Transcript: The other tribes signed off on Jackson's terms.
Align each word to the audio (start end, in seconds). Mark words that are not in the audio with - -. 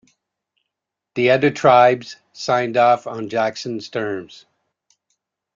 The 1.13 1.29
other 1.29 1.51
tribes 1.51 2.15
signed 2.33 2.75
off 2.75 3.05
on 3.05 3.29
Jackson's 3.29 3.87
terms. 3.89 4.47